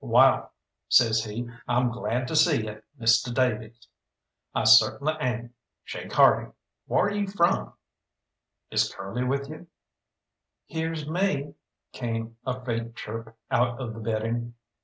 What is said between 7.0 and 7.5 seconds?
you